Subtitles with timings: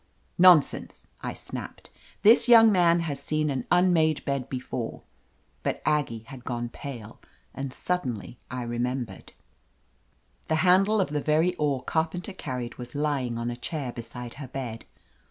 [0.39, 1.91] "Nonsense," I snapped.
[2.23, 5.03] "This young man has seen an unmade bed before."
[5.61, 7.21] But Aggie had gone pale,
[7.53, 9.33] and suddenly I remembered.
[10.47, 14.47] The handle of the very oar Carpenter carried was lying on a chair beside her
[14.47, 14.85] bed.